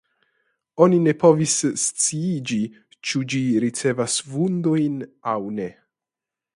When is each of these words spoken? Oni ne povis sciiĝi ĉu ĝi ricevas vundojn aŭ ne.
Oni 0.85 0.99
ne 1.07 1.13
povis 1.23 1.57
sciiĝi 1.81 2.59
ĉu 3.09 3.23
ĝi 3.35 3.45
ricevas 3.67 4.19
vundojn 4.33 5.01
aŭ 5.35 5.41
ne. 5.61 5.73